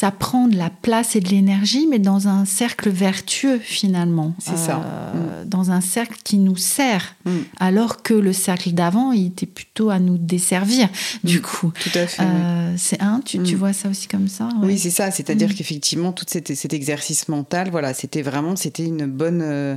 [0.00, 4.32] ça prend de la place et de l'énergie, mais dans un cercle vertueux finalement.
[4.38, 4.80] C'est ça.
[4.84, 7.30] Euh, Dans un cercle qui nous sert, Mm.
[7.58, 10.88] alors que le cercle d'avant, il était plutôt à nous desservir,
[11.24, 11.42] du Mm.
[11.42, 11.72] coup.
[11.82, 12.22] Tout à fait.
[12.22, 12.28] oui.
[12.32, 13.58] Euh, c'est un, tu, tu Mm.
[13.58, 14.66] vois ça aussi comme ça ouais.
[14.68, 15.11] Oui, c'est ça.
[15.11, 15.54] C'est-à-dire Mm.
[15.54, 19.76] qu'effectivement, tout cet, cet exercice mental, voilà, c'était vraiment, c'était une bonne, euh,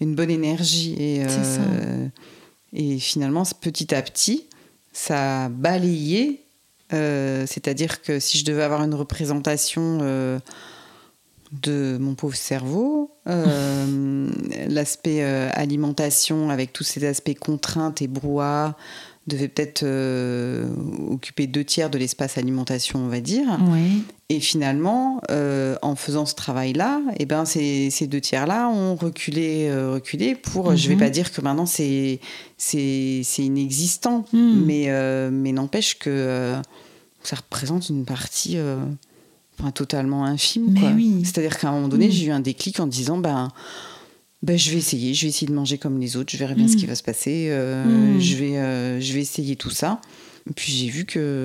[0.00, 0.94] une bonne énergie.
[0.98, 1.60] Et, ça.
[2.72, 4.46] et finalement, petit à petit,
[4.92, 6.22] ça a balayé.
[6.30, 6.49] euh,
[6.90, 10.38] c'est-à-dire que si je devais avoir une représentation euh,
[11.52, 14.30] de mon pauvre cerveau, euh,
[14.68, 18.76] l'aspect euh, alimentation avec tous ces aspects contraintes et brouhaha
[19.26, 20.66] devait peut-être euh,
[21.10, 23.46] occuper deux tiers de l'espace alimentation, on va dire.
[23.70, 24.02] Oui.
[24.28, 29.68] Et finalement, euh, en faisant ce travail-là, eh ben, ces, ces deux tiers-là ont reculé,
[29.68, 31.00] euh, reculé pour, je vais Mhm.
[31.00, 32.18] pas dire que maintenant c'est,
[33.38, 34.62] inexistant, Mm.
[34.64, 36.54] mais, mais n'empêche que
[37.22, 38.56] ça représente une partie
[39.58, 40.74] enfin, totalement infime.
[40.96, 41.22] Oui.
[41.24, 42.12] C'est-à-dire qu'à un moment donné, Mm.
[42.12, 43.48] j'ai eu un déclic en disant, ben,
[44.42, 46.64] ben, je vais essayer, je vais essayer de manger comme les autres, je verrai bien
[46.64, 46.68] Mm.
[46.68, 48.20] ce qui va se passer, euh, Mm.
[48.20, 50.00] je, vais, euh, je vais essayer tout ça.
[50.48, 51.44] Et puis j'ai vu que,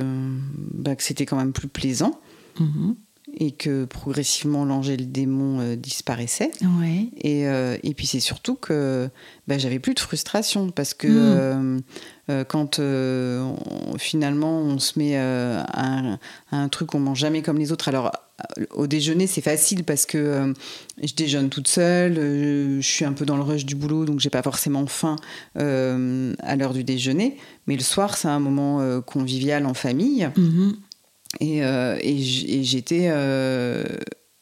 [0.74, 2.20] ben, que c'était quand même plus plaisant
[2.60, 2.96] Mhm.
[3.38, 6.52] et que progressivement l'angèle démon euh, disparaissait.
[6.80, 7.10] Ouais.
[7.18, 9.10] Et, euh, et puis c'est surtout que
[9.48, 11.82] bah, j'avais plus de frustration parce que Mm.
[12.48, 16.14] quand on- finalement on se met à, un,
[16.52, 17.90] à un truc qu'on mange jamais comme les autres.
[17.90, 18.12] Alors
[18.72, 20.54] au déjeuner c'est facile parce que euh,
[21.02, 24.20] je déjeune toute seule, euh, je suis un peu dans le rush du boulot donc
[24.20, 25.16] j'ai pas forcément faim
[25.58, 27.38] euh, à l'heure du déjeuner.
[27.68, 30.30] Mais le soir c'est un moment euh, convivial en famille.
[30.36, 30.76] Mhm.
[31.42, 33.84] Et, euh, et j- et j'étais, euh,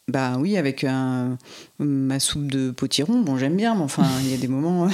[0.08, 1.38] bah oui, avec un,
[1.80, 3.22] ma soupe de potiron.
[3.22, 4.88] Bon, j'aime bien, mais enfin, il y a des moments.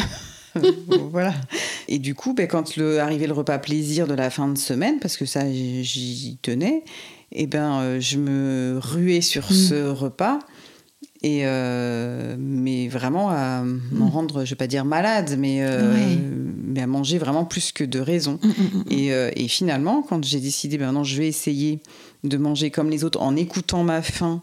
[1.11, 1.33] voilà.
[1.87, 4.99] Et du coup, ben, quand le, arrivait le repas plaisir de la fin de semaine,
[4.99, 6.83] parce que ça, j'y tenais,
[7.31, 9.53] et ben, euh, je me ruais sur Mm.
[9.53, 10.39] ce repas.
[11.21, 14.09] Et euh, mais vraiment à m'en Mm.
[14.09, 16.15] rendre, je vais pas dire malade, mais, euh,
[16.65, 18.39] mais à manger vraiment plus que de raison.
[18.41, 18.51] Mm.
[18.91, 21.81] Et, euh, et finalement, quand j'ai décidé, ben non, je vais essayer
[22.23, 24.41] de manger comme les autres en écoutant ma faim.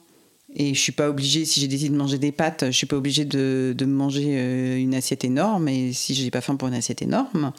[0.54, 2.96] Et je suis pas obligée, si j'ai décidé de manger des pâtes, je suis pas
[2.96, 5.68] obligée de, de manger une assiette énorme.
[5.68, 7.52] Et si j'ai pas faim pour une assiette énorme,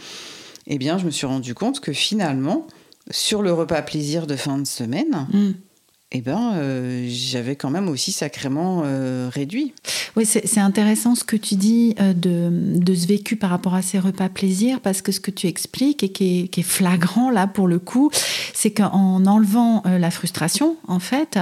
[0.67, 2.65] eh bien, je me suis rendu compte que finalement,
[3.11, 5.51] sur le repas plaisir de fin de semaine, Mm.
[6.13, 9.73] Eh ben, euh, j'avais quand même aussi sacrément euh, réduit.
[10.15, 13.81] Oui, c'est intéressant ce que tu dis euh, de, de, ce vécu par rapport à
[13.81, 17.29] ces repas plaisir, parce que ce que tu expliques et qui est, qui est flagrant
[17.29, 18.09] là pour le coup,
[18.53, 21.37] c'est qu'en enlevant la frustration, en fait,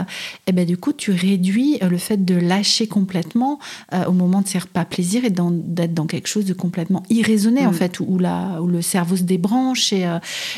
[0.48, 3.60] eh ben, du coup, tu réduis le fait de lâcher complètement
[4.08, 7.72] au moment de ces repas plaisir et d'être dans, quelque chose de complètement irraisonné, en
[7.72, 7.76] mm.
[7.76, 10.06] fait, où, la, où le cerveau se débranche et,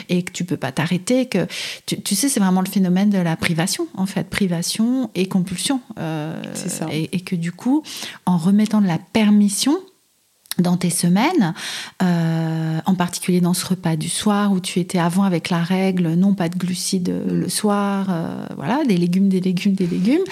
[0.10, 1.28] et que tu peux pas t'arrêter.
[1.28, 1.46] que
[1.86, 5.82] tu, tu sais, c'est vraiment le phénomène de la privation en fait, privation et compulsion.
[6.00, 6.88] Euh, c'est ça.
[6.92, 7.84] Et, et, que du coup,
[8.26, 9.78] en remettant de la permission
[10.60, 11.54] dans tes semaines,
[12.02, 16.14] euh, en particulier dans ce repas du soir où tu étais avant avec la règle
[16.14, 20.24] non pas de glucides le soir, euh, voilà, des légumes, des légumes, des légumes,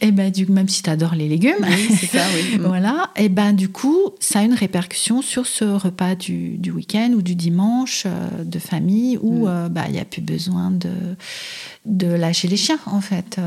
[0.00, 1.64] et ben du même si tu adores les légumes,
[1.98, 2.58] c'est ça, oui.
[2.60, 7.12] voilà, et ben du coup ça a une répercussion sur ce repas du, du week-end
[7.14, 9.68] ou du dimanche euh, de famille où mm.
[9.70, 10.90] bah, il n'y a plus besoin de
[11.86, 13.40] de lâcher les chiens en fait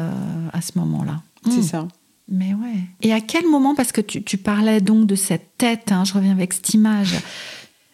[0.54, 1.22] à ce moment-là.
[1.46, 1.64] C'est mm.
[1.64, 1.88] ça.
[2.30, 2.80] Mais ouais.
[3.02, 6.32] Et à quel moment, parce que tu, parlais donc de cette tête, hein, je reviens
[6.32, 7.16] avec cette image,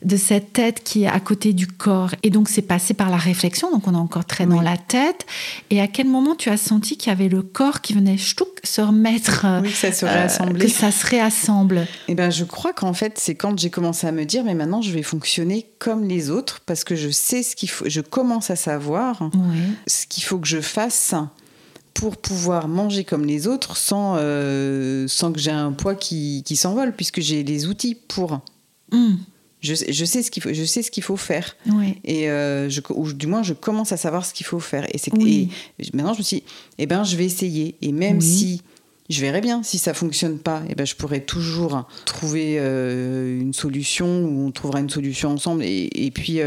[0.04, 3.18] de cette tête qui est à côté du corps, et donc c'est passé par la
[3.18, 5.26] réflexion, donc on est encore très dans la tête,
[5.72, 8.48] et à quel moment tu as senti qu'il y avait le corps qui venait ch'touk,
[8.64, 10.56] se remettre, oui, que ça se réassemble.
[10.56, 11.88] Euh, que ça se réassemble?
[12.08, 14.82] Eh ben, je crois qu'en fait, c'est quand j'ai commencé à me dire, mais maintenant
[14.82, 18.50] je vais fonctionner comme les autres, parce que je sais ce qu'il faut, je commence
[18.52, 19.30] à savoir
[19.88, 21.14] ce qu'il faut que je fasse
[22.00, 26.56] pour pouvoir manger comme les autres sans, euh, sans que j'ai un poids qui, qui
[26.56, 28.40] s'envole, puisque j'ai les outils pour.
[28.94, 29.16] Hmm.
[29.60, 31.58] Je, je, sais ce qu'il faut, je sais ce qu'il faut faire.
[32.06, 34.88] Et euh, je, ou du moins, je commence à savoir ce qu'il faut faire.
[34.96, 35.14] Et, c'est,
[35.94, 36.44] maintenant, je me suis dit,
[36.78, 37.76] eh ben, je vais essayer.
[37.82, 38.62] Et même si
[39.10, 43.42] je verrai bien si ça fonctionne pas et eh ben je pourrais toujours trouver euh,
[43.42, 46.42] une solution ou on trouvera une solution ensemble et, et puis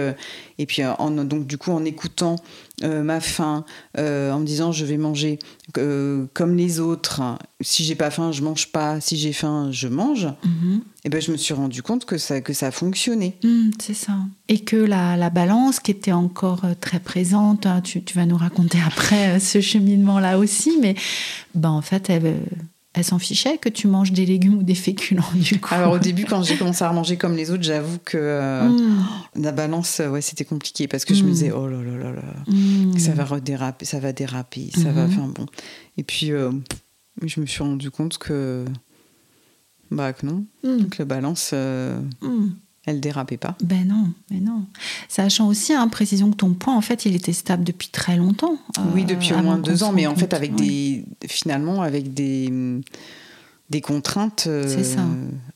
[0.58, 2.36] et puis en, donc du coup en écoutant
[2.82, 3.64] euh, ma faim,
[3.98, 5.38] euh, en me disant je vais manger
[5.78, 7.22] euh, comme les autres.
[7.60, 9.00] Si j'ai pas faim, je mange pas.
[9.00, 10.28] Si j'ai faim, je mange.
[10.44, 10.82] Mhm.
[11.04, 13.36] Et ben je me suis rendu compte que ça que ça fonctionnait.
[13.44, 14.14] Mm, c'est ça.
[14.48, 18.36] Et que la, la, balance qui était encore très présente, hein, tu, tu, vas nous
[18.36, 20.94] raconter après ce cheminement là aussi, mais
[21.54, 22.40] ben en fait elle
[22.94, 25.74] elle s'en fichait que tu manges des légumes ou des féculents du coup.
[25.74, 29.04] Alors au début quand j'ai commencé à manger comme les autres, j'avoue que euh, hmm.
[29.36, 31.32] la balance ouais, c'était compliqué parce que je me hmm.
[31.32, 32.98] disais oh là là là là, hmm.
[32.98, 35.46] ça va redéraper, ça va déraper, ça va enfin bon.
[35.96, 36.50] Et puis euh,
[37.24, 38.64] je me suis rendu compte que
[39.90, 41.98] bah que non, que la balance euh,
[42.84, 43.56] elle dérapait pas.
[43.62, 44.64] Ben non, mais non.
[45.08, 48.56] Sachant aussi, hein, précision que ton poids, en fait, il était stable depuis très longtemps.
[48.92, 52.52] oui, depuis au moins deux ans, mais en fait, avec des, finalement, avec des,
[53.70, 54.84] des contraintes euh,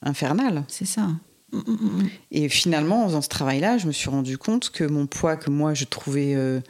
[0.03, 0.65] infernales.
[0.69, 1.09] C'est ça.
[1.53, 4.85] Mm, mm, mm, Et finalement, en faisant ce travail-là, je me suis rendu compte que
[4.85, 6.61] mon poids, que moi, je trouvais euh,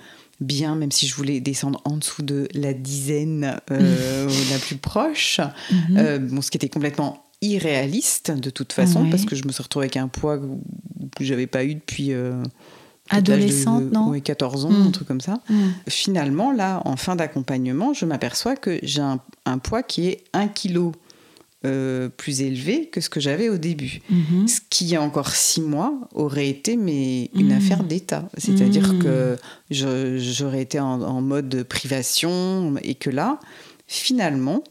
[0.40, 5.40] bien, même si je voulais descendre en dessous de la dizaine euh, la plus proche,
[5.70, 6.18] mm-hmm.
[6.28, 9.84] bon, ce qui était complètement irréaliste de toute façon, parce que je me suis retrouvée
[9.84, 12.12] avec un poids que j'avais pas eu depuis.
[12.12, 12.42] Euh,
[13.08, 14.92] Adolescente, non 14 ans, un mm.
[14.92, 15.40] truc comme ça.
[15.48, 15.54] Mm.
[15.88, 20.90] Finalement, là, en fin d'accompagnement, je m'aperçois que j'ai un, poids qui est un kilo
[21.64, 24.00] euh, plus élevé que ce que j'avais au début.
[24.10, 24.48] Mm-hmm.
[24.48, 27.58] Ce qui, il y a encore six mois, aurait été mais, une mm.
[27.58, 28.28] affaire d'État.
[28.38, 29.36] C'est-à-dire que
[29.70, 33.38] j'aurais été en, en, mode privation et que là,
[33.86, 34.64] finalement,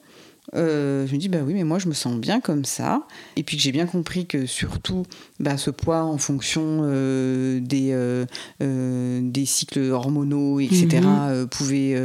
[0.53, 3.01] euh, je me dis bah oui mais moi je me sens bien comme ça
[3.35, 5.03] et puis que j'ai bien compris que surtout
[5.39, 8.25] bah, ce poids en fonction euh, des euh,
[9.23, 11.47] des cycles hormonaux etc mhm.
[11.47, 11.95] pouvait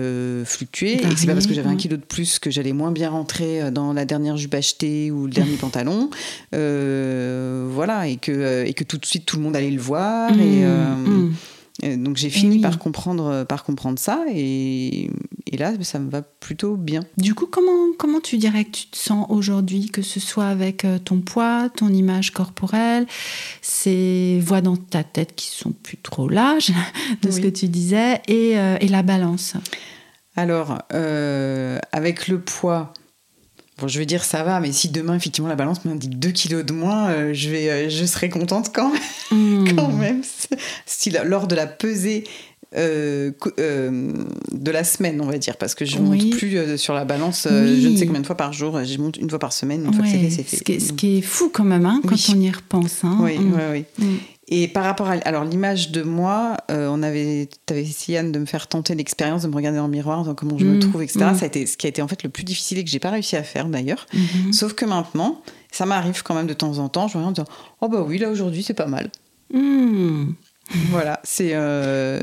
[0.44, 2.92] fluctuer et que c'est pas parce que j'avais un kilo de plus que j'allais moins
[2.92, 6.08] bien rentrer dans la dernière jupe achetée ou le dernier pantalon
[6.52, 10.64] voilà et que et que tout de suite tout le monde allait le voir et
[10.64, 11.04] mhm.
[11.04, 11.34] Mhm.
[11.82, 15.10] Donc j'ai fini par comprendre par comprendre ça et,
[15.46, 17.04] et, là ça me va plutôt bien.
[17.16, 20.84] Du coup comment comment tu dirais que tu te sens aujourd'hui que ce soit avec
[20.84, 23.06] euh, ton poids, ton image corporelle,
[23.62, 26.72] ces voix dans ta tête qui sont plus trop larges
[27.22, 29.54] de ce que tu disais et, euh, et la balance?
[30.36, 32.92] Alors euh, avec le poids
[33.80, 36.64] Bon, je vais dire ça va, mais si demain effectivement la balance m'indique 2 kilos
[36.64, 39.00] de moins, euh, je, vais, euh, je serai contente quand même.
[39.30, 39.68] Hmm.
[39.76, 40.22] quand même.
[40.84, 42.24] Si lors de la pesée
[42.76, 47.04] euh, de la semaine, on va dire, parce que je ne monte plus sur la
[47.04, 49.86] balance je ne sais combien de fois par jour, je monte une fois par semaine,
[49.86, 50.56] une fois que c'est fait, c'est fait.
[50.58, 53.02] Ce qui, est, ce qui est fou quand même, hein, quand on y repense.
[53.02, 53.18] Hein.
[53.20, 53.84] Oui, oui, oui.
[53.98, 54.16] Hmm.
[54.52, 58.46] Et par rapport à alors l'image de moi, euh, on avait, avais essayé de me
[58.46, 60.80] faire tenter l'expérience de me regarder dans le miroir, comment je me mm.
[60.80, 61.20] trouve, etc.
[61.20, 61.34] Mm.
[61.36, 62.98] Ça a été ce qui a été en fait le plus difficile et que j'ai
[62.98, 64.06] pas réussi à faire d'ailleurs.
[64.12, 64.52] Mm-hmm.
[64.52, 67.06] Sauf que maintenant, ça m'arrive quand même de temps en temps.
[67.06, 69.10] Je me regarde en disant, oh bah oui, là aujourd'hui c'est pas mal.
[69.54, 70.32] Mm.
[70.90, 72.20] Voilà, c'est euh,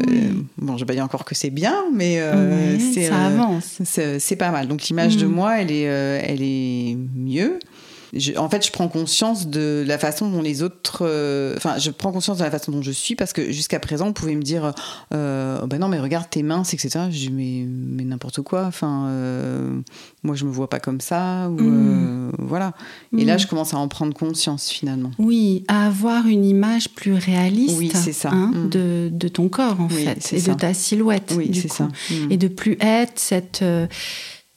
[0.57, 2.21] bon, je vais pas dire encore que c'est bien, mais
[2.93, 3.81] c'est ça avance.
[3.83, 4.69] C'est pas mal.
[4.69, 5.31] Donc l'image de mm.
[5.31, 7.59] moi, elle est, elle est mieux
[8.37, 10.99] en fait, je prends conscience de la façon dont les autres.
[11.01, 14.07] Euh, enfin, je prends conscience de la façon dont je suis parce que jusqu'à présent,
[14.07, 14.73] on pouvait me dire
[15.13, 16.89] euh, oh, bah non, mais regarde tes mains, etc.
[17.09, 18.65] Je dis mais, mais n'importe quoi.
[18.65, 19.79] Enfin, euh,
[20.23, 21.49] moi, je me vois pas comme ça.
[21.49, 22.31] Ou, mm.
[22.39, 22.73] voilà.
[23.17, 23.39] Et là, mm.
[23.39, 25.11] je commence à en prendre conscience finalement.
[25.19, 28.29] Oui, à avoir une image plus réaliste oui, ça.
[28.29, 28.69] Hein, mm.
[28.69, 31.33] de, de, ton corps, en fait, et de ta silhouette.
[31.35, 31.89] Oui, c'est ça.
[32.29, 33.63] Et de plus être cette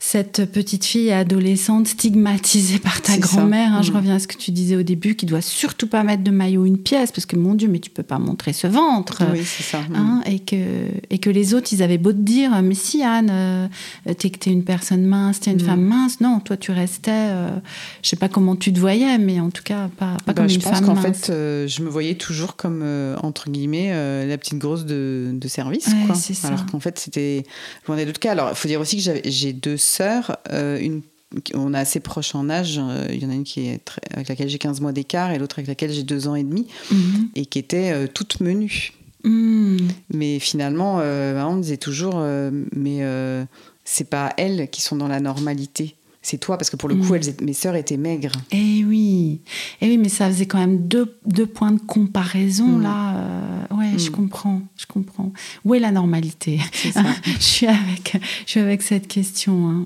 [0.02, 3.74] cette petite fille adolescente stigmatisée par ta grand-mère.
[3.74, 3.96] Hein, je mm.
[3.96, 6.64] reviens à ce que tu disais au début, qui doit surtout pas mettre de maillot
[6.64, 9.22] une pièce, parce que mon Dieu, mais tu peux pas montrer ce ventre.
[9.30, 9.80] Oui, c'est ça.
[9.80, 9.94] Mm.
[9.94, 10.56] Hein, et, que,
[11.10, 13.68] et que les autres, ils avaient beau te dire, mais si Anne, euh,
[14.16, 15.66] t'es une personne mince, t'es une mm.
[15.66, 16.20] femme mince.
[16.22, 17.50] Non, toi, tu restais, euh,
[18.02, 20.44] je sais pas comment tu te voyais, mais en tout cas, pas, pas bah, comme
[20.46, 20.80] une femme mince.
[20.80, 22.82] Je pense qu'en fait, euh, je me voyais toujours comme,
[23.22, 23.90] entre guillemets,
[24.26, 25.90] la petite grosse de, de service.
[26.06, 26.16] quoi.
[26.44, 27.44] Alors qu'en fait, c'était
[27.86, 28.32] loin des d'autres cas.
[28.32, 31.02] Alors, il faut dire aussi que j'ai deux sœurs, euh, une
[31.54, 32.80] on est assez proches en âge.
[32.82, 33.80] Euh, il y en a une qui est
[34.12, 36.66] avec laquelle j'ai 15 mois d'écart et l'autre avec laquelle j'ai 2 ans et demi,
[36.90, 37.28] mhm.
[37.36, 38.92] et qui était euh, toute menue.
[39.22, 39.78] Mhm.
[40.12, 42.20] Mais finalement, on disait toujours,
[42.72, 43.00] mais
[43.84, 45.94] c'est pas elles qui sont dans la normalité.
[46.22, 47.20] C'est toi, parce que pour le coup, mhm.
[47.42, 48.32] mes sœurs étaient maigres.
[48.50, 49.40] Eh oui,
[49.80, 53.14] eh oui, mais ça faisait quand même deux, deux points de comparaison là.
[53.70, 55.32] ouais, je comprends, je comprends.
[55.64, 56.60] Où est la normalité?
[57.24, 59.70] Je suis avec, je suis avec cette question.
[59.70, 59.84] Hein.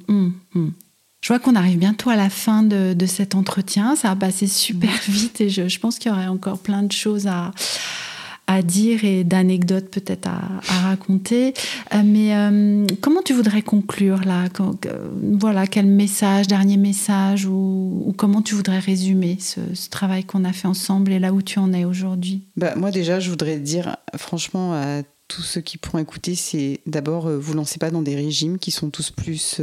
[0.55, 0.73] Hum.
[1.21, 3.97] Je vois qu'on arrive bientôt à la fin de, de, cet entretien.
[3.97, 6.93] Ça a passé super vite et je, je pense qu'il y aurait encore plein de
[6.93, 7.53] choses à,
[8.47, 11.55] à dire et d'anecdotes peut-être à, raconter.
[11.95, 14.45] Euh, mais euh, comment tu voudrais conclure là
[15.23, 20.69] Voilà, quel message, dernier message ou, comment tu voudrais résumer ce, travail qu'on a fait
[20.69, 22.43] ensemble et là où tu en es aujourd'hui?
[22.57, 27.27] Bah, Moi déjà, je voudrais dire franchement à tous ceux qui pourront écouter, c'est d'abord,
[27.27, 29.61] euh, vous lancez pas dans des régimes qui sont tous plus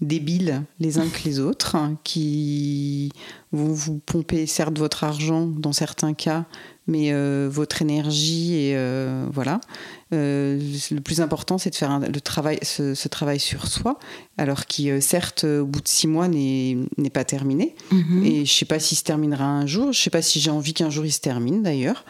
[0.00, 3.10] débiles les uns que les autres, hein, qui
[3.52, 6.44] vont vous pomper certes votre argent dans certains cas,
[6.86, 9.60] mais euh, votre énergie et euh, voilà.
[10.12, 13.98] Euh, le plus important, c'est de faire le travail, ce, travail sur soi,
[14.36, 17.74] alors qui, certes, au bout de six mois, n'est pas terminé.
[17.90, 18.24] Mhm.
[18.24, 19.84] Et je ne sais pas s'il se terminera un jour.
[19.92, 22.04] Je ne sais pas si j'ai envie qu'un jour il se termine, d'ailleurs.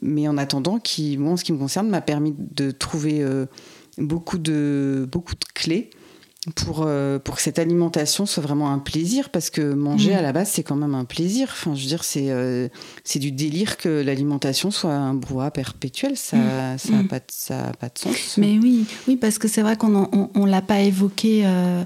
[0.00, 3.24] mais en attendant, qui, moi, en ce qui me concerne, m'a permis de trouver
[3.98, 5.90] beaucoup de, beaucoup de clés
[6.52, 10.18] pour, euh, pour que cette alimentation soit vraiment un plaisir, parce que manger mm.
[10.18, 11.48] à la base, c'est quand même un plaisir.
[11.50, 12.68] Enfin, je veux dire, c'est euh,
[13.02, 16.16] c'est du délire que l'alimentation soit un brouhaha perpétuel.
[16.16, 17.08] Ça n'a ça mm.
[17.08, 18.36] pas, ça pas de sens.
[18.36, 20.04] Mais oui, oui parce que c'est vrai qu'on ne
[20.34, 21.84] on, l'a pas évoqué euh,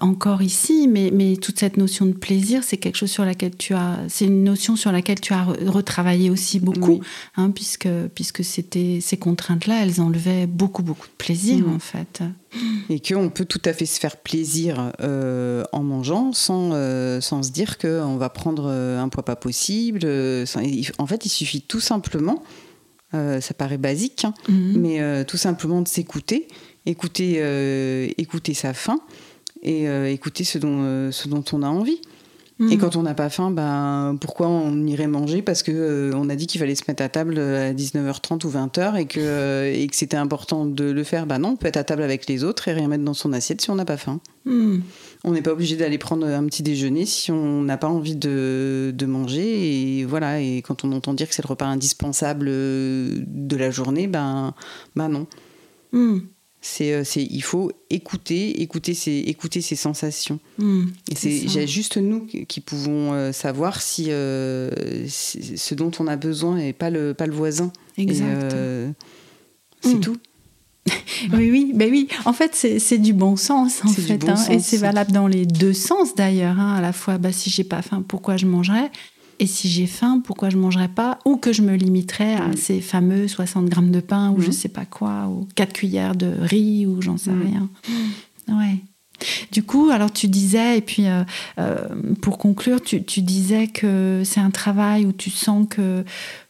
[0.00, 3.74] encore ici, mais, mais toute cette notion de plaisir, c'est quelque chose sur laquelle tu
[3.74, 3.98] as.
[4.08, 7.00] C'est une notion sur laquelle tu as retravaillé aussi beaucoup,
[7.36, 11.74] hein, puisque, puisque ces contraintes-là, elles enlevaient beaucoup, beaucoup de plaisir, mm.
[11.74, 12.22] en fait
[12.90, 17.42] et qu'on peut tout à fait se faire plaisir euh, en mangeant sans, euh, sans
[17.42, 20.00] se dire qu'on va prendre euh, un poids pas possible.
[20.04, 22.42] en fait, il suffit tout simplement,
[23.12, 24.76] ça paraît basique, hein, mhm.
[24.76, 26.48] mais tout simplement de s'écouter,
[26.84, 28.98] écouter, écouter sa faim
[29.62, 32.00] et écouter ce dont, ce dont on a envie.
[32.60, 32.78] Et mm.
[32.78, 36.36] quand on n'a pas faim, ben, pourquoi on irait manger Parce que euh, on a
[36.36, 39.88] dit qu'il fallait se mettre à table à 19h30 ou 20h et que, euh, et
[39.88, 41.26] que c'était important de le faire.
[41.26, 43.32] Ben non, on peut être à table avec les autres et rien mettre dans son
[43.32, 44.20] assiette si on n'a pas faim.
[44.44, 44.78] Mm.
[45.24, 48.92] On n'est pas obligé d'aller prendre un petit déjeuner si on n'a pas envie de,
[48.94, 49.98] de, manger.
[49.98, 53.72] Et voilà, et quand on entend dire que c'est le repas indispensable euh, de la
[53.72, 54.54] journée, ben,
[54.94, 55.26] ben non.
[55.90, 56.20] Mm.
[56.80, 60.38] Euh, c'est, il faut écouter, écouter ses, écouter ses sensations.
[61.10, 64.70] Et c'est, juste nous qui pouvons euh, savoir si, euh,
[65.08, 67.72] ce dont on a besoin et pas le, pas le voisin.
[67.98, 68.54] Exact.
[69.80, 70.00] c'est hmm.
[70.00, 70.16] tout.
[71.32, 72.08] oui, oui, ben oui.
[72.24, 74.34] En fait, c'est, du bon sens, en fait, hein.
[74.50, 76.58] et c'est valable dans les deux sens d'ailleurs.
[76.58, 76.74] Hein.
[76.74, 78.90] À la fois, bah, si j'ai pas faim, pourquoi je mangerais?
[79.38, 82.50] Et si j'ai faim, pourquoi je ne mangerais pas Ou que je me limiterais à
[82.56, 84.52] ces fameux 60 grammes de pain ou je je mm.
[84.52, 87.42] sais pas quoi, ou 4 cuillères de riz ou j'en sais mm.
[87.42, 87.68] rien.
[88.48, 88.78] Ouais.
[89.52, 91.24] Du coup, alors tu disais, et puis euh,
[91.58, 91.88] euh,
[92.20, 96.04] pour conclure, tu, tu disais que c'est un travail où tu sens que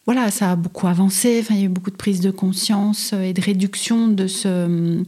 [0.07, 3.12] voilà, ça a beaucoup avancé, enfin, il y a eu beaucoup de prise de conscience
[3.12, 5.03] et de réduction de ce,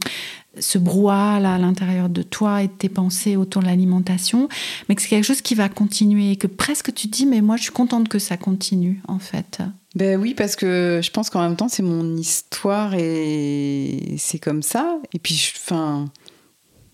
[0.59, 4.49] ce brouhaha là, à l'intérieur de toi et de tes pensées autour de l'alimentation,
[4.87, 7.57] mais que c'est quelque chose qui va continuer et que presque tu dis, mais moi
[7.57, 9.59] je suis contente que ça continue en fait.
[9.95, 14.61] Ben oui, parce que je pense qu'en même temps c'est mon histoire et c'est comme
[14.61, 14.99] ça.
[15.13, 16.05] Et puis, enfin,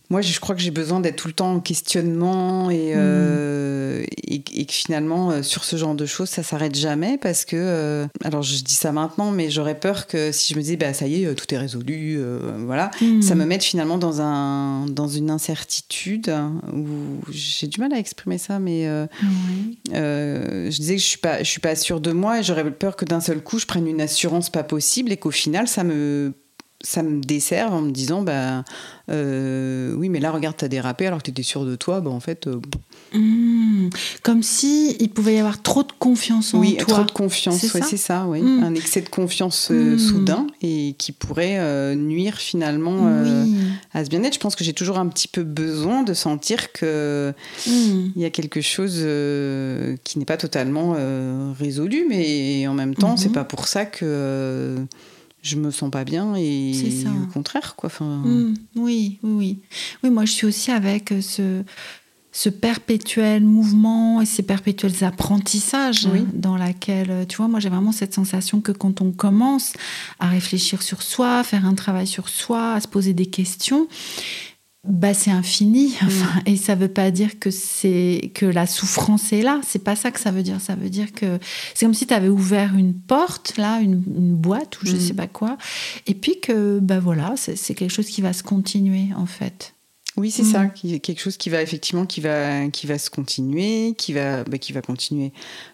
[0.09, 4.41] moi, je crois que j'ai besoin d'être tout le temps en questionnement et, euh, et,
[4.41, 8.43] que finalement, euh, sur ce genre de choses, ça s'arrête jamais parce que, euh, alors
[8.43, 11.23] je dis ça maintenant, mais j'aurais peur que si je me disais, bah, ça y
[11.23, 12.19] est, tout est résolu,
[12.65, 13.21] voilà, Hmm.
[13.21, 16.31] ça me mette finalement dans, un, dans une incertitude
[16.71, 16.85] où
[17.31, 18.87] j'ai du mal à exprimer ça, mais
[19.91, 22.95] je disais que je suis pas, je suis pas sûre de moi et j'aurais peur
[22.95, 26.33] que d'un seul coup, je prenne une assurance pas possible et qu'au final, ça me
[26.85, 28.63] ça me desserve en me disant bah
[29.09, 32.19] euh, oui mais là regarde t'as dérapé alors que t'étais sûre de toi bah en
[32.19, 32.59] fait euh,
[33.15, 33.89] Hmm.
[34.23, 36.87] Comme si il pouvait y avoir trop de confiance en oui toi.
[36.95, 38.63] trop de confiance C'est ouais, ça c'est ça oui Mm.
[38.63, 39.99] un excès de confiance euh, Mm.
[39.99, 43.55] soudain et qui pourrait nuire finalement Oui.
[43.93, 47.33] à ce bien-être je pense que j'ai toujours un petit peu besoin de sentir que
[47.67, 48.09] Hmm.
[48.15, 49.05] il y a quelque chose
[50.03, 50.95] qui n'est pas totalement
[51.59, 53.17] résolu mais en même temps Mhm.
[53.17, 54.77] c'est pas pour ça que
[55.43, 56.73] je me sens pas bien et
[57.03, 57.09] ça.
[57.11, 59.59] au contraire quoi enfin Hmm, oui, oui, oui.
[60.03, 61.63] Oui, moi je suis aussi avec euh, ce,
[62.31, 66.25] ce perpétuel mouvement et ces perpétuels apprentissages Oui.
[66.33, 69.73] dans laquelle, euh, tu vois, moi j'ai vraiment cette sensation que quand on commence
[70.19, 73.87] à réfléchir sur soi, faire un travail sur soi, à se poser des questions,
[74.85, 75.95] bah c'est infini.
[76.05, 79.61] Enfin, Et ça veut pas dire que c'est que la souffrance est là.
[79.65, 80.59] C'est pas ça que ça veut dire.
[80.59, 81.39] Ça veut dire que
[81.73, 84.99] c'est comme si tu avais ouvert une porte, là, une, une boîte ou je Mm.
[84.99, 85.57] sais pas quoi,
[86.07, 89.73] et puis que bah voilà, c'est quelque chose qui va se continuer en fait.
[90.15, 90.51] Oui, c'est Mm.
[90.51, 94.43] ça, qui- quelque chose qui va effectivement qui va qui va se continuer, qui va
[94.43, 95.31] bah, qui va continuer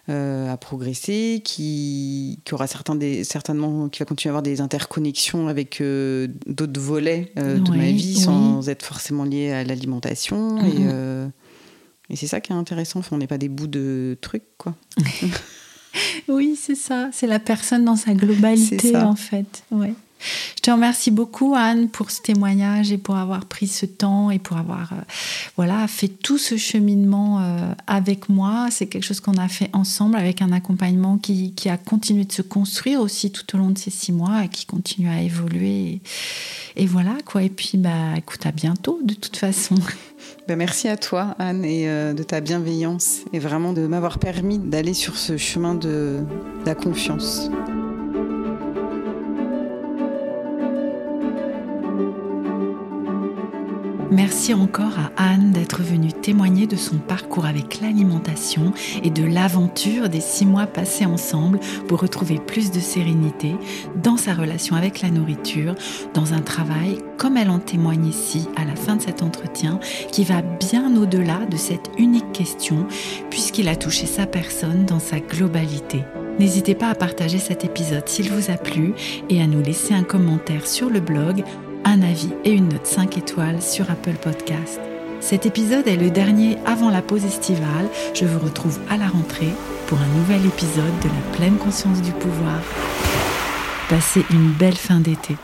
[0.08, 4.62] euh, à progresser, qui, qui aura certains des certainement qui va continuer à avoir des
[4.62, 10.56] interconnexions avec euh, d'autres volets euh, de ma vie sans être forcément lié à l'alimentation
[10.58, 10.88] et Mhm.
[10.90, 11.28] euh,
[12.08, 13.00] et c'est ça qui est intéressant.
[13.00, 14.74] Enfin, on n'est pas des bouts de trucs quoi.
[16.28, 17.08] Oui, c'est ça.
[17.12, 19.64] C'est la personne dans sa globalité en fait.
[19.72, 19.92] Ouais.
[20.56, 24.38] Je te remercie beaucoup Anne pour ce témoignage et pour avoir pris ce temps et
[24.38, 24.96] pour avoir euh,
[25.56, 28.68] voilà fait tout ce cheminement euh, avec moi.
[28.70, 32.42] C'est quelque chose qu'on a fait ensemble avec un accompagnement qui, a continué de se
[32.42, 36.00] construire aussi tout au long de ces six mois et qui continue à évoluer.
[36.76, 37.42] Et, et voilà quoi.
[37.42, 39.76] Et puis bah écoute à bientôt de toute façon.
[40.48, 44.58] Ben, merci à toi Anne et euh, de ta bienveillance et vraiment de m'avoir permis
[44.58, 46.20] d'aller sur ce chemin de
[46.66, 47.50] la confiance.
[54.12, 58.72] Merci encore à Anne d'être venue témoigner de son parcours avec l'alimentation
[59.04, 63.54] et de l'aventure des six mois passés ensemble pour retrouver plus de sérénité
[64.02, 65.76] dans sa relation avec la nourriture,
[66.12, 69.78] dans un travail, comme elle en témoigne ici à la fin de cet entretien,
[70.10, 72.88] qui va bien au-delà de cette unique question,
[73.30, 76.02] puisqu'il a touché sa personne dans sa globalité.
[76.40, 78.92] N'hésitez pas à partager cet épisode s'il vous a plu
[79.28, 81.44] et à nous laisser un commentaire sur le blog
[81.90, 84.80] un avis et une note 5 étoiles sur Apple Podcast.
[85.18, 87.88] Cet épisode est le dernier avant la pause estivale.
[88.14, 89.52] Je vous retrouve à la rentrée
[89.88, 92.60] pour un nouvel épisode de la pleine conscience du pouvoir.
[93.88, 95.36] Passez une belle fin d'été.